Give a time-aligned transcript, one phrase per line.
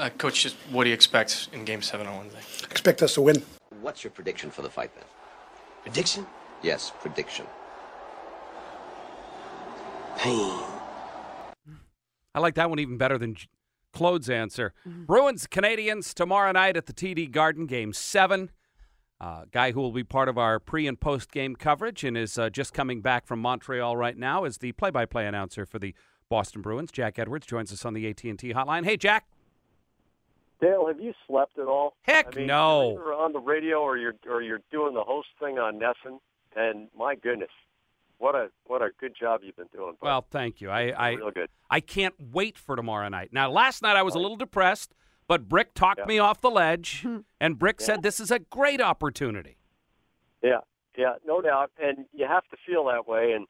[0.00, 2.40] Uh, Coach, just what do you expect in Game 7 on Wednesday?
[2.70, 3.42] Expect us to win.
[3.82, 5.04] What's your prediction for the fight then?
[5.82, 6.26] Prediction?
[6.62, 7.44] Yes, prediction.
[10.16, 10.58] Pain.
[12.34, 13.36] I like that one even better than
[13.92, 14.72] Claude's answer.
[14.86, 18.50] Bruins Canadiens tomorrow night at the TD Garden, Game Seven.
[19.20, 22.38] Uh, guy who will be part of our pre and post game coverage and is
[22.38, 25.94] uh, just coming back from Montreal right now is the play-by-play announcer for the
[26.30, 26.90] Boston Bruins.
[26.90, 28.86] Jack Edwards joins us on the AT and T hotline.
[28.86, 29.26] Hey, Jack.
[30.60, 31.94] Dale, have you slept at all?
[32.02, 32.92] Heck I mean, no.
[32.92, 36.18] You're either on the radio or you're or you're doing the host thing on NESN,
[36.56, 37.50] and my goodness,
[38.18, 39.92] what a what a good job you've been doing.
[40.00, 40.06] bud.
[40.06, 40.70] Well, thank you.
[40.70, 41.48] I I, real good.
[41.70, 43.30] I can't wait for tomorrow night.
[43.32, 44.94] Now, last night I was a little depressed,
[45.26, 46.04] but Brick talked Yeah.
[46.06, 47.06] me off the ledge,
[47.40, 49.56] and Brick said this is a great opportunity.
[50.42, 50.60] Yeah,
[50.96, 53.32] yeah, no doubt, and you have to feel that way.
[53.32, 53.46] And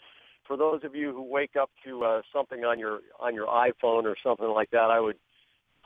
[0.46, 4.04] for those of you who wake up to uh, something on your on your iPhone
[4.04, 5.16] or something like that, I would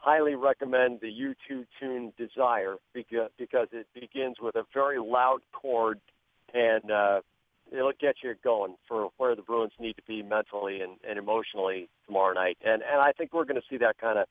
[0.05, 5.99] highly recommend the U2 tune Desire because because it begins with a very loud chord
[6.53, 7.21] and uh,
[7.73, 11.89] it'll get you going for where the Bruins need to be mentally and, and emotionally
[12.07, 12.59] tomorrow night.
[12.63, 14.27] And and I think we're going to see that kind of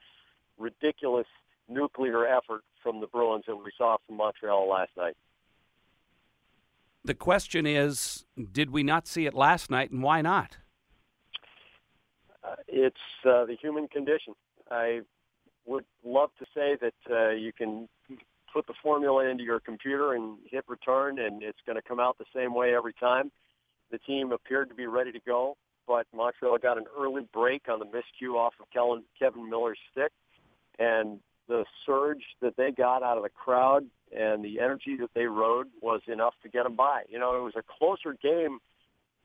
[0.59, 1.27] ridiculous
[1.67, 5.17] nuclear effort from the Bruins that we saw from Montreal last night.
[7.03, 10.57] The question is, did we not see it last night, and why not?
[12.43, 14.35] Uh, it's uh, the human condition.
[14.69, 15.01] I
[15.65, 17.87] would love to say that uh, you can
[18.53, 22.17] put the formula into your computer and hit return, and it's going to come out
[22.17, 23.31] the same way every time.
[23.91, 25.57] The team appeared to be ready to go,
[25.87, 28.67] but Montreal got an early break on the miscue off of
[29.19, 30.11] Kevin Miller's stick,
[30.79, 33.85] and the surge that they got out of the crowd
[34.15, 37.03] and the energy that they rode was enough to get them by.
[37.09, 38.59] You know, it was a closer game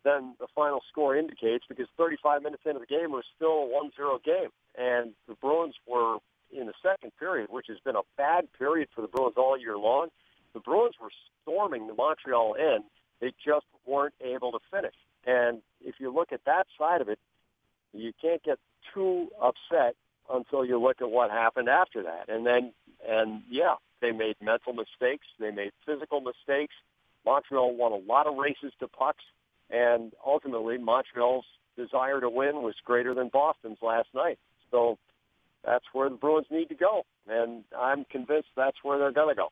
[0.09, 4.01] than the final score indicates because 35 minutes into the game it was still a
[4.01, 6.17] 1-0 game, and the Bruins were
[6.51, 9.77] in the second period, which has been a bad period for the Bruins all year
[9.77, 10.09] long.
[10.55, 11.11] The Bruins were
[11.43, 12.85] storming the Montreal end.
[13.21, 14.95] They just weren't able to finish.
[15.27, 17.19] And if you look at that side of it,
[17.93, 18.59] you can't get
[18.95, 19.95] too upset
[20.33, 22.29] until you look at what happened after that.
[22.29, 22.73] And then,
[23.07, 25.27] and yeah, they made mental mistakes.
[25.39, 26.75] They made physical mistakes.
[27.27, 29.25] Montreal won a lot of races to pucks.
[29.71, 31.45] And ultimately, Montreal's
[31.77, 34.39] desire to win was greater than Boston's last night.
[34.71, 34.99] So
[35.65, 37.05] that's where the Bruins need to go.
[37.29, 39.49] And I'm convinced that's where they're going to go.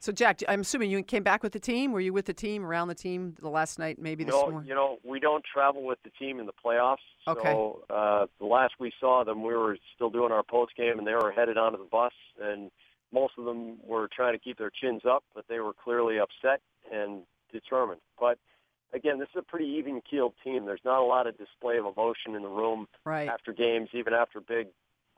[0.00, 1.90] So, Jack, I'm assuming you came back with the team.
[1.90, 4.68] Were you with the team, around the team the last night, maybe this No, morning?
[4.68, 6.98] you know, we don't travel with the team in the playoffs.
[7.26, 7.50] Okay.
[7.52, 11.06] So uh, the last we saw them, we were still doing our post game, and
[11.06, 12.12] they were headed onto the bus.
[12.40, 12.70] And
[13.12, 16.60] most of them were trying to keep their chins up, but they were clearly upset
[16.92, 17.22] and
[17.52, 18.00] determined.
[18.20, 18.38] But
[18.92, 20.66] again, this is a pretty even-keeled team.
[20.66, 23.28] There's not a lot of display of emotion in the room Right.
[23.28, 24.68] after games, even after big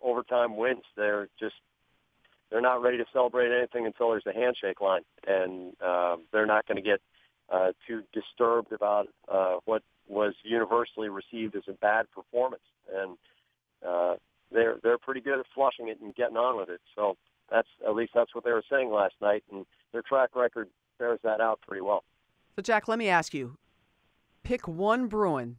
[0.02, 0.82] overtime wins.
[0.96, 1.54] They're just
[2.50, 6.66] they're not ready to celebrate anything until there's a handshake line, and uh, they're not
[6.66, 7.00] going to get
[7.48, 12.62] uh, too disturbed about uh, what was universally received as a bad performance.
[12.92, 13.16] And
[13.86, 14.14] uh,
[14.50, 16.80] they're they're pretty good at flushing it and getting on with it.
[16.96, 17.16] So
[17.50, 21.20] that's at least that's what they were saying last night, and their track record bears
[21.22, 22.04] that out pretty well.
[22.56, 23.56] So, Jack, let me ask you
[24.42, 25.56] pick one Bruin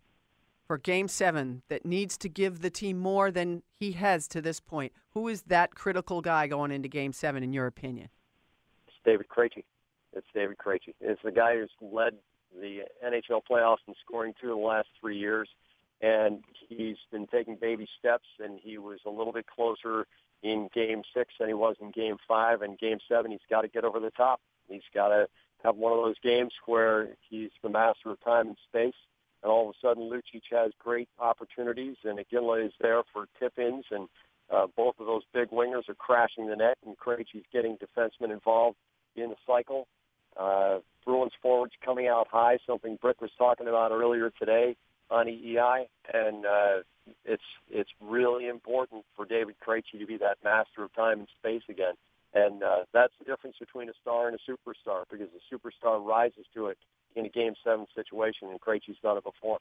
[0.66, 4.60] for game seven that needs to give the team more than he has to this
[4.60, 4.94] point.
[5.10, 8.10] Who is that critical guy going into game seven, in your opinion?
[8.88, 9.64] It's David Krejci.
[10.14, 10.94] It's David Krejci.
[11.00, 12.16] It's the guy who's led
[12.60, 15.50] the NHL playoffs in scoring two of the last three years,
[16.02, 18.28] and he's been taking baby steps.
[18.40, 20.08] And he was a little bit closer
[20.44, 22.62] in Game Six than he was in Game Five.
[22.62, 24.42] And Game Seven, he's got to get over the top.
[24.68, 25.28] He's got to
[25.64, 28.96] have one of those games where he's the master of time and space.
[29.44, 33.86] And all of a sudden, Lucic has great opportunities, and Iginla is there for tip-ins,
[33.90, 34.08] and
[34.52, 38.78] uh, both of those big wingers are crashing the net, and Krejci's getting defensemen involved
[39.16, 39.88] in the cycle.
[40.40, 44.76] Uh, Bruins forwards coming out high, something Brick was talking about earlier today
[45.10, 46.82] on EEI, and uh,
[47.26, 51.64] it's it's really important for David Krejci to be that master of time and space
[51.70, 51.96] again.
[52.34, 56.46] And uh, that's the difference between a star and a superstar, because the superstar rises
[56.56, 56.78] to it
[57.16, 59.58] in a Game Seven situation, and Krejci's done it before.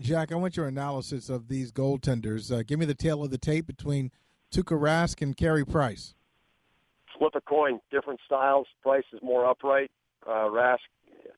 [0.00, 2.52] Jack, I want your analysis of these goaltenders.
[2.52, 4.10] Uh, give me the tale of the tape between
[4.52, 6.14] Tuukka Rask and Carey Price?
[7.16, 7.80] Flip a coin.
[7.90, 8.66] Different styles.
[8.82, 9.90] Price is more upright.
[10.26, 10.78] Uh, Rask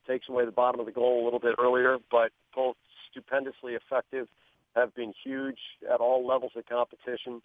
[0.06, 2.76] takes away the bottom of the goal a little bit earlier, but both
[3.10, 4.26] stupendously effective.
[4.76, 5.58] Have been huge
[5.92, 7.42] at all levels of competition.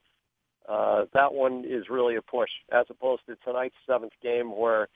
[0.67, 4.87] Uh, that one is really a push, as opposed to tonight's seventh game where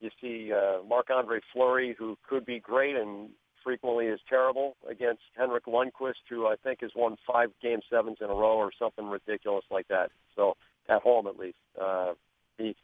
[0.00, 3.30] you see uh, Marc-Andre Fleury, who could be great and
[3.64, 8.26] frequently is terrible, against Henrik Lundqvist, who I think has won five game sevens in
[8.26, 10.10] a row or something ridiculous like that.
[10.36, 10.56] So
[10.88, 12.12] at home, at least, uh,
[12.58, 12.74] he, you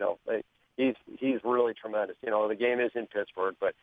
[0.00, 0.18] know,
[0.76, 2.16] he's he's really tremendous.
[2.22, 3.74] You know, the game is in Pittsburgh, but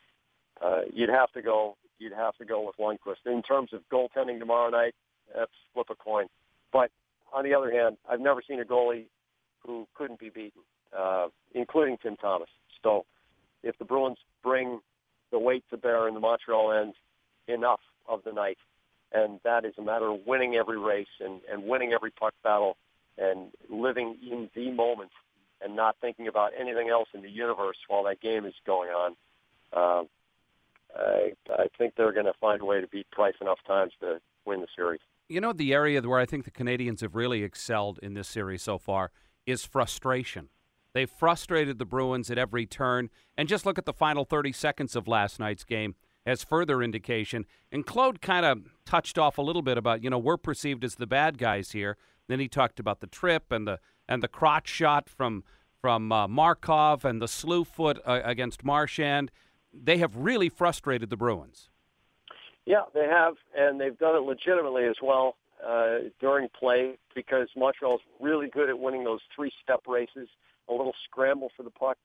[0.61, 3.31] uh, you'd have to go you'd have to go with Lundqvist.
[3.31, 4.95] In terms of goaltending tomorrow night,
[5.33, 6.25] that's flip a coin.
[6.73, 6.91] But
[7.33, 9.05] on the other hand, I've never seen a goalie
[9.65, 10.61] who couldn't be beaten,
[10.97, 12.49] uh, including Tim Thomas.
[12.83, 13.05] So
[13.63, 14.79] if the Bruins bring
[15.31, 16.93] the weight to bear in the Montreal end
[17.47, 18.57] enough of the night,
[19.13, 22.77] and that is a matter of winning every race and, and winning every puck battle
[23.17, 25.11] and living in the moment
[25.61, 29.15] and not thinking about anything else in the universe while that game is going on.
[29.73, 30.03] Uh,
[30.95, 34.19] I, I think they're going to find a way to beat Price enough times to
[34.45, 35.01] win the series.
[35.31, 38.61] You know, the area where I think the Canadiens have really excelled in this series
[38.61, 39.11] so far
[39.45, 40.49] is frustration.
[40.93, 43.09] They've frustrated the Bruins at every turn.
[43.37, 45.95] And just look at the final 30 seconds of last night's game
[46.25, 47.45] as further indication.
[47.71, 50.95] And Claude kind of touched off a little bit about, you know, we're perceived as
[50.95, 51.95] the bad guys here.
[52.27, 53.79] Then he talked about the trip and the
[54.09, 55.45] and the crotch shot from
[55.79, 59.31] from uh, Markov and the slew foot uh, against Marchand.
[59.73, 61.70] They have really frustrated the Bruins.
[62.65, 65.35] Yeah, they have, and they've done it legitimately as well
[65.65, 70.27] uh, during play because Montreal's really good at winning those three-step races.
[70.69, 71.97] A little scramble for the puck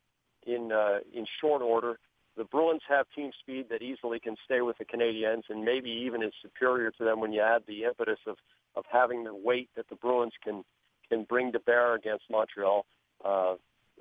[0.46, 1.98] in uh, in short order.
[2.36, 6.22] The Bruins have team speed that easily can stay with the Canadiens, and maybe even
[6.22, 8.36] is superior to them when you add the impetus of
[8.74, 10.64] of having the weight that the Bruins can
[11.08, 12.84] can bring to bear against Montreal.
[13.24, 13.54] Uh,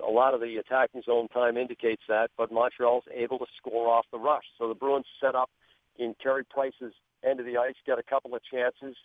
[0.06, 4.04] a lot of the attacking zone time indicates that, but Montreal's able to score off
[4.12, 4.44] the rush.
[4.58, 5.50] So the Bruins set up
[5.98, 6.94] in Carey Price's
[7.24, 8.96] end of the ice, get a couple of chances.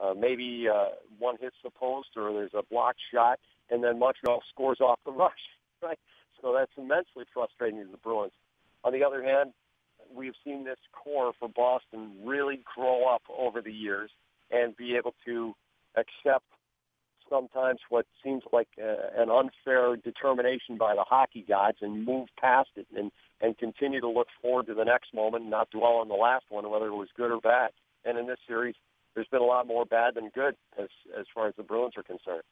[0.00, 3.38] Uh, maybe uh, one hits the post or there's a blocked shot,
[3.70, 5.32] and then Montreal scores off the rush.
[5.82, 5.98] Right,
[6.42, 8.32] so that's immensely frustrating to the Bruins.
[8.84, 9.52] On the other hand,
[10.12, 14.10] we've seen this core for Boston really grow up over the years
[14.50, 15.54] and be able to
[15.96, 16.44] accept
[17.28, 22.70] sometimes what seems like uh, an unfair determination by the hockey gods and move past
[22.76, 23.10] it and
[23.40, 26.46] and continue to look forward to the next moment and not dwell on the last
[26.48, 27.70] one whether it was good or bad.
[28.04, 28.74] And in this series,
[29.14, 30.88] there's been a lot more bad than good as
[31.18, 32.42] as far as the Bruins are concerned.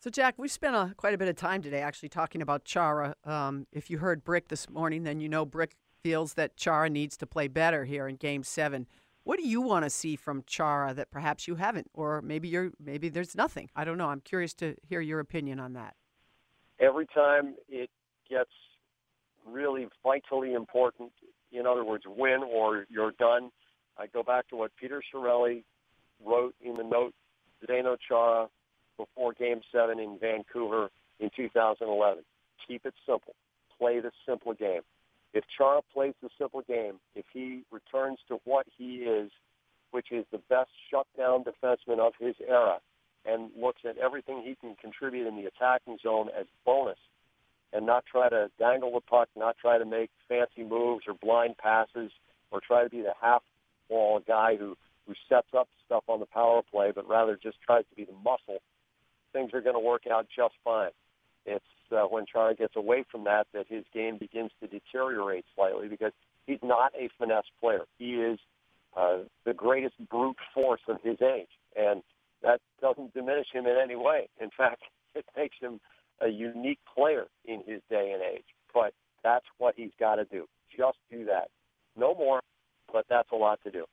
[0.00, 3.14] So, Jack, we spent a, quite a bit of time today actually talking about Chara.
[3.24, 7.16] Um, if you heard Brick this morning, then you know Brick feels that Chara needs
[7.16, 8.86] to play better here in Game Seven.
[9.24, 12.72] What do you want to see from Chara that perhaps you haven't, or maybe you're
[12.78, 13.70] maybe there's nothing?
[13.74, 14.08] I don't know.
[14.08, 15.94] I'm curious to hear your opinion on that.
[16.78, 17.88] Every time it
[18.28, 18.50] gets
[19.46, 21.12] really vitally important,
[21.52, 23.50] in other words, win or you're done.
[23.96, 25.64] I go back to what Peter Chiarelli
[26.24, 27.14] wrote in the note
[27.64, 28.48] Zdeno Chara
[28.98, 32.24] before Game Seven in Vancouver in 2011.
[32.68, 33.34] Keep it simple.
[33.78, 34.82] Play the simple game.
[35.34, 39.32] If Chara plays the simple game, if he returns to what he is,
[39.90, 42.78] which is the best shutdown defenseman of his era,
[43.26, 46.98] and looks at everything he can contribute in the attacking zone as bonus,
[47.72, 51.58] and not try to dangle the puck, not try to make fancy moves or blind
[51.58, 52.12] passes,
[52.52, 53.42] or try to be the half
[53.88, 57.84] wall guy who who sets up stuff on the power play, but rather just tries
[57.90, 58.62] to be the muscle.
[59.32, 60.92] Things are going to work out just fine.
[61.46, 65.88] It's uh, when Chara gets away from that that his game begins to deteriorate slightly
[65.88, 66.12] because
[66.46, 67.84] he's not a finesse player.
[67.98, 68.38] He is
[68.96, 72.02] uh, the greatest brute force of his age, and
[72.42, 74.28] that doesn't diminish him in any way.
[74.40, 74.82] In fact,
[75.14, 75.80] it makes him
[76.20, 78.44] a unique player in his day and age.
[78.72, 80.46] But that's what he's got to do.
[80.76, 81.48] Just do that.
[81.96, 82.40] No more,
[82.92, 83.84] but that's a lot to do.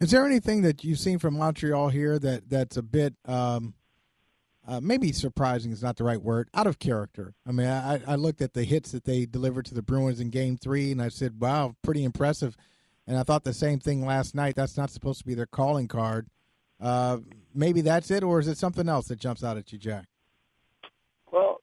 [0.00, 3.74] Is there anything that you've seen from Montreal here that that's a bit um,
[4.66, 7.34] uh, maybe surprising is not the right word, out of character.
[7.46, 10.30] I mean, I, I looked at the hits that they delivered to the Bruins in
[10.30, 12.56] game three, and I said, wow, pretty impressive.
[13.06, 14.56] And I thought the same thing last night.
[14.56, 16.28] That's not supposed to be their calling card.
[16.80, 17.18] Uh,
[17.54, 20.06] maybe that's it, or is it something else that jumps out at you, Jack?
[21.30, 21.60] Well,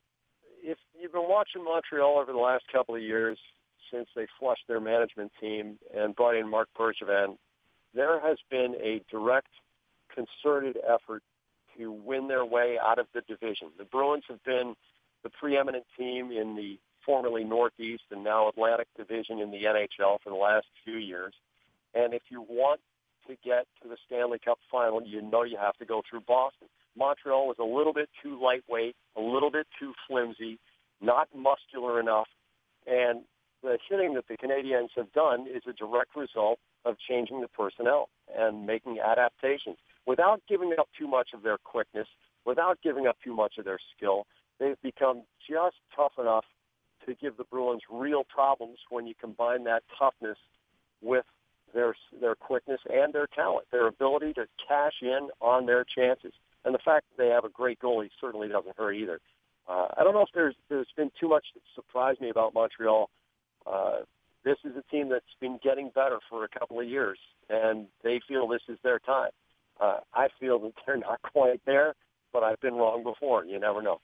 [0.64, 3.40] if you've been watching Montreal over the last couple of years,
[3.92, 7.38] since they flushed their management team and brought in Marc Bergevin,
[7.94, 9.50] there has been a direct,
[10.14, 11.24] concerted effort
[11.82, 13.70] to win their way out of the division.
[13.78, 14.76] The Bruins have been
[15.24, 20.30] the preeminent team in the formerly Northeast and now Atlantic Division in the NHL for
[20.30, 21.34] the last few years.
[21.94, 22.80] And if you want
[23.28, 26.68] to get to the Stanley Cup final, you know you have to go through Boston.
[26.98, 30.60] Montreal was a little bit too lightweight, a little bit too flimsy,
[31.00, 32.28] not muscular enough,
[32.86, 33.22] and
[33.64, 38.10] the hitting that the Canadiens have done is a direct result of changing the personnel
[38.36, 42.08] and making adaptations without giving up too much of their quickness,
[42.46, 44.26] without giving up too much of their skill.
[44.60, 46.46] They've become just tough enough
[47.06, 50.38] to give the Bruins real problems when you combine that toughness
[51.02, 51.26] with
[51.74, 56.34] their their quickness and their talent, their ability to cash in on their chances.
[56.64, 59.20] And the fact that they have a great goalie certainly doesn't hurt either.
[59.68, 63.10] Uh, I don't know if there's there's been too much that surprised me about Montreal.
[63.66, 64.00] Uh,
[64.44, 68.20] this is a team that's been getting better for a couple of years, and they
[68.28, 69.30] feel this is their time.
[69.82, 71.96] Uh, I feel that they're not quite there,
[72.32, 73.46] but I've been wrong before.
[73.46, 74.00] You never know.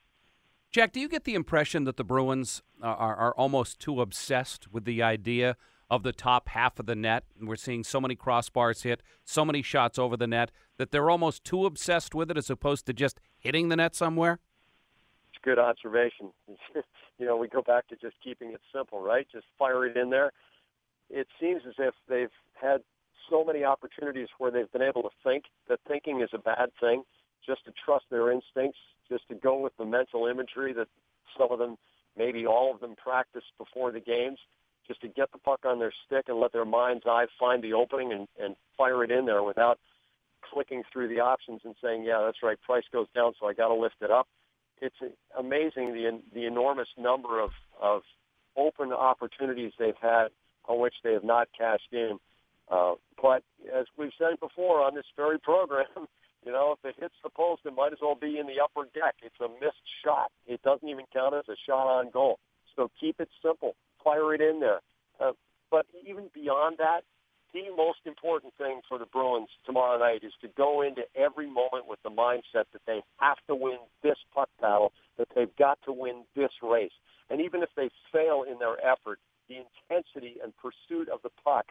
[0.71, 4.71] Jack, do you get the impression that the Bruins are, are, are almost too obsessed
[4.71, 5.55] with the idea
[5.89, 7.23] of the top half of the net?
[7.39, 11.09] And we're seeing so many crossbars hit, so many shots over the net, that they're
[11.09, 14.39] almost too obsessed with it as opposed to just hitting the net somewhere?
[15.31, 16.31] It's a good observation.
[17.17, 19.25] you know, we go back to just keeping it simple, right?
[19.31, 20.33] Just fire it in there.
[21.09, 22.81] It seems as if they've had
[23.29, 27.03] so many opportunities where they've been able to think that thinking is a bad thing,
[27.45, 28.79] just to trust their instincts,
[29.09, 30.87] just to go with the mental imagery that
[31.37, 31.77] some of them,
[32.17, 34.39] maybe all of them, practice before the games,
[34.87, 37.73] just to get the puck on their stick and let their mind's eye find the
[37.73, 39.79] opening and, and fire it in there without
[40.41, 43.67] clicking through the options and saying, yeah, that's right, price goes down, so I got
[43.67, 44.27] to lift it up.
[44.79, 44.95] It's
[45.37, 47.49] amazing the the enormous number of
[47.81, 48.03] of
[48.55, 50.27] open opportunities they've had
[50.65, 52.19] on which they have not cashed in.
[52.69, 53.43] Uh, but
[53.73, 55.85] as we've said before on this very program,
[56.47, 58.87] You know, if it hits the post, it might as well be in the upper
[58.93, 59.15] deck.
[59.21, 60.31] It's a missed shot.
[60.47, 62.39] It doesn't even count as a shot on goal.
[62.73, 63.75] So keep it simple.
[64.01, 64.79] Fire it in there.
[65.19, 65.33] Uh,
[65.69, 67.01] but even beyond that,
[67.53, 71.85] the most important thing for the Bruins tomorrow night is to go into every moment
[71.85, 75.91] with the mindset that they have to win this puck battle, that they've got to
[75.91, 76.95] win this race.
[77.29, 79.19] And even if they fail in their effort,
[79.49, 81.65] the intensity and pursuit of the puck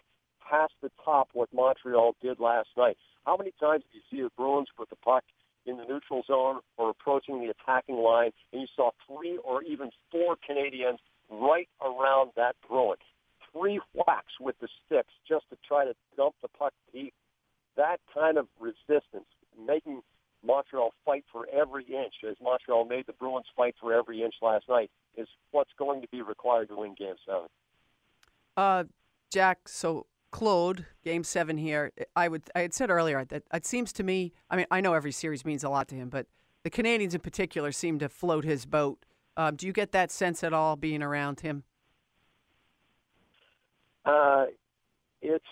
[0.48, 2.96] has to top what Montreal did last night.
[3.24, 5.24] How many times do you see the Bruins put the puck
[5.66, 9.90] in the neutral zone or approaching the attacking line, and you saw three or even
[10.10, 10.98] four Canadiens
[11.28, 12.96] right around that Bruin?
[13.52, 17.14] Three whacks with the sticks just to try to dump the puck deep.
[17.76, 19.26] That kind of resistance,
[19.66, 20.02] making
[20.44, 24.68] Montreal fight for every inch, as Montreal made the Bruins fight for every inch last
[24.68, 27.48] night, is what's going to be required to win Game Seven.
[28.56, 28.84] Uh,
[29.32, 31.92] Jack, so Claude, Game Seven here.
[32.14, 34.34] I would I had said earlier that it seems to me.
[34.50, 36.26] I mean, I know every series means a lot to him, but
[36.62, 38.98] the Canadiens in particular seem to float his boat.
[39.38, 41.64] Um, do you get that sense at all being around him?
[44.04, 44.44] Uh,
[45.22, 45.46] it's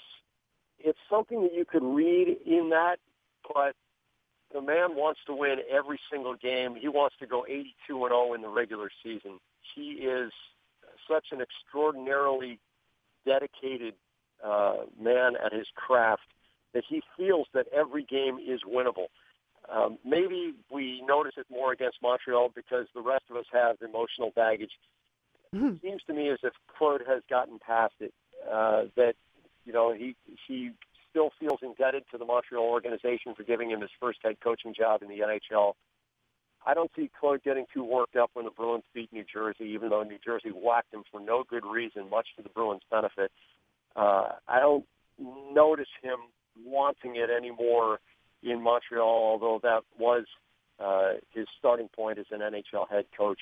[0.79, 2.97] it's something that you could read in that,
[3.55, 3.75] but
[4.53, 6.77] the man wants to win every single game.
[6.79, 9.39] He wants to go 82 and 0 in the regular season.
[9.75, 10.31] He is
[11.09, 12.61] such an extraordinarily
[13.25, 13.95] dedicated
[14.45, 16.23] uh, man at his craft
[16.75, 19.07] that he feels that every game is winnable.
[19.73, 24.33] Um, maybe we notice it more against Montreal because the rest of us have emotional
[24.37, 24.73] baggage.
[25.55, 25.69] Mm-hmm.
[25.69, 28.13] It seems to me as if Claude has gotten past it.
[28.51, 29.15] Uh, that
[29.65, 30.15] you know he
[30.47, 30.71] he
[31.11, 35.03] still feels indebted to the Montreal organization for giving him his first head coaching job
[35.03, 35.75] in the NHL.
[36.67, 39.91] I don't see Claude getting too worked up when the Bruins beat New Jersey, even
[39.91, 43.31] though New Jersey whacked him for no good reason, much to the Bruins' benefit.
[43.97, 44.85] Uh, I don't
[45.53, 46.17] notice him
[46.65, 48.01] wanting it anymore
[48.43, 50.25] in Montreal, although that was
[50.79, 53.41] uh, his starting point as an NHL head coach.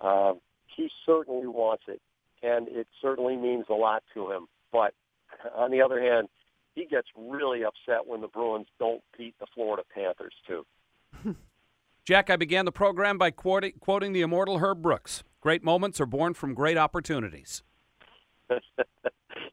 [0.00, 0.34] Uh,
[0.66, 2.00] he certainly wants it,
[2.42, 4.46] and it certainly means a lot to him.
[4.70, 4.94] But
[5.54, 6.28] on the other hand,
[6.74, 10.66] he gets really upset when the Bruins don't beat the Florida Panthers, too.
[12.04, 16.06] Jack, I began the program by quoting, quoting the immortal Herb Brooks Great moments are
[16.06, 17.64] born from great opportunities.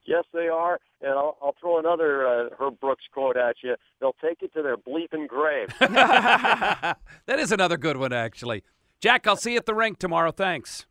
[0.06, 0.80] Yes, they are.
[1.02, 3.76] And I'll, I'll throw another uh, Herb Brooks quote at you.
[4.00, 5.68] They'll take it to their bleeping grave.
[5.80, 6.98] that
[7.38, 8.64] is another good one, actually.
[9.02, 10.32] Jack, I'll see you at the rink tomorrow.
[10.32, 10.88] Thanks.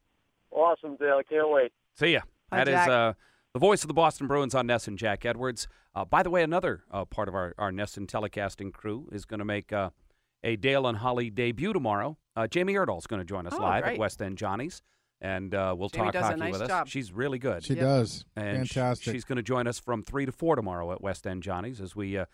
[0.50, 1.20] Awesome, Dale.
[1.28, 1.72] Can't wait.
[1.98, 2.20] See ya.
[2.50, 3.12] Bye, That is uh,
[3.52, 5.66] the voice of the Boston Bruins on NESN, Jack Edwards.
[5.94, 9.38] Uh, by the way, another uh, part of our, our NESN telecasting crew is going
[9.40, 9.90] to make uh,
[10.44, 12.16] a Dale and Holley debut tomorrow.
[12.36, 13.94] Uh, Jamie Erdahl's going to join us Oh, live great.
[13.94, 14.80] at West End Johnny's,
[15.20, 16.68] and uh, we'll Jamie talk does a hockey nice with us.
[16.68, 16.88] job.
[16.88, 17.64] She's really good.
[17.64, 17.82] She Yep.
[17.82, 18.24] does.
[18.36, 19.12] And sh- Fantastic.
[19.14, 21.96] she's going to join us from 3 to 4 tomorrow at West End Johnny's as
[21.96, 22.26] we uh,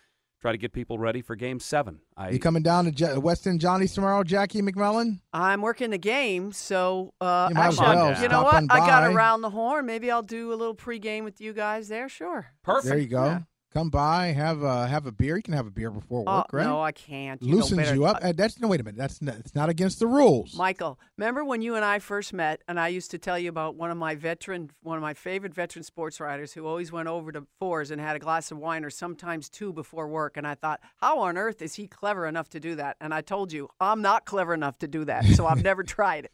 [0.42, 2.00] try to get people ready for Game 7.
[2.16, 5.20] I, you coming down to Je- West End Johnny's tomorrow, Jackie MacMullan?
[5.32, 8.64] I'm working the game, so uh, You might actually, well you know what?
[8.68, 9.12] I got by.
[9.12, 9.86] around the horn.
[9.86, 12.08] Maybe I'll do a little pregame with you guys there.
[12.10, 12.46] Sure.
[12.62, 12.86] Perfect.
[12.90, 13.24] There you go.
[13.24, 13.38] Yeah.
[13.74, 15.36] Come by, have a have a beer.
[15.36, 16.64] You can have a beer before Oh, work, right?
[16.64, 17.42] No, I can't.
[17.42, 18.18] You Loosens you up.
[18.22, 18.68] Uh, that's no.
[18.68, 18.96] Wait a minute.
[18.96, 20.54] That's not, it's not against the rules.
[20.56, 23.74] Michael, remember when you and I first met, and I used to tell you about
[23.74, 27.32] one of my veteran, one of my favorite veteran sports writers who always went over
[27.32, 30.36] to Fours and had a glass of wine or sometimes two before work.
[30.36, 32.96] And I thought, how on earth is he clever enough to do that?
[33.00, 36.26] And I told you, I'm not clever enough to do that, so I've never tried
[36.26, 36.32] it.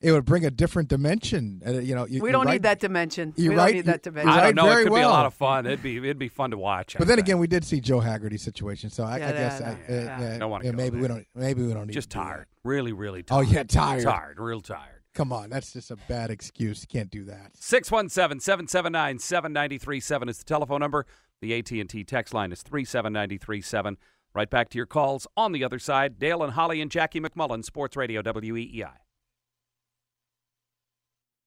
[0.00, 1.60] It would bring a different dimension.
[1.66, 2.54] Uh, you know, you, We don't right.
[2.54, 3.34] need that dimension.
[3.36, 3.66] You're we right.
[3.66, 4.30] don't need that dimension.
[4.30, 4.64] I don't know.
[4.64, 5.66] very it could be a lot of fun.
[5.66, 6.94] It'd be it'd be fun to watch.
[6.94, 7.28] But I then think.
[7.28, 10.20] again, we did see Joe Haggerty's situation, so I, I guess yeah, I, yeah, uh,
[10.20, 10.38] yeah.
[10.38, 11.26] Don't wanna yeah, go maybe we don't.
[11.34, 12.30] Maybe we don't need just to do that.
[12.30, 13.38] tired, really, really tired.
[13.38, 14.04] Oh yeah, tired.
[14.04, 15.02] tired, real tired.
[15.12, 16.82] Come on, that's just a bad excuse.
[16.82, 17.54] You can't do that.
[17.58, 21.04] 617-779-7937 is the telephone number.
[21.40, 23.96] The AT&T text line is 37937.
[24.32, 26.20] Right back to your calls on the other side.
[26.20, 28.92] Dale and Holley and Jackie MacMullan, Sports Radio E WEEI.